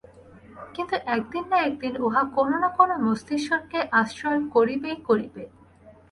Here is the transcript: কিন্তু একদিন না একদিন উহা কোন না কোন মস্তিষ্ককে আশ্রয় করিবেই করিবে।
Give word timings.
কিন্তু 0.75 0.95
একদিন 1.15 1.43
না 1.51 1.57
একদিন 1.61 1.93
উহা 2.05 2.23
কোন 2.35 2.49
না 2.61 2.69
কোন 2.77 2.89
মস্তিষ্ককে 3.05 3.79
আশ্রয় 3.99 4.41
করিবেই 4.55 4.97
করিবে। 5.07 5.43